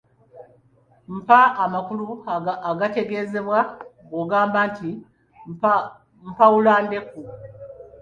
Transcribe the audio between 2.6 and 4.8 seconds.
agategeezebwa bw’ogamba